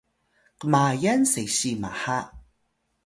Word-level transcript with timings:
kmayal 0.59 1.21
sesiy 1.33 1.73
maha 1.81 2.19